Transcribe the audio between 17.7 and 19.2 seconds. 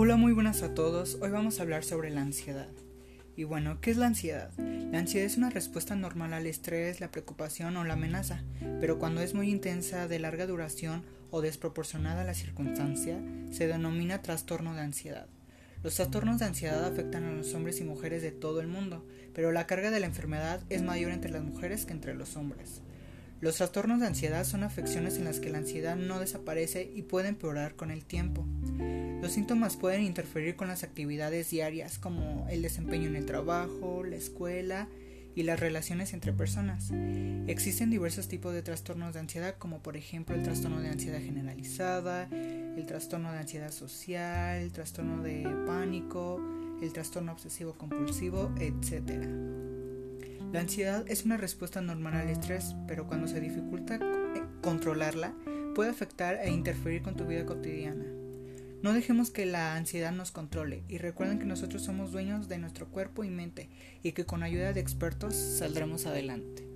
y mujeres de todo el mundo,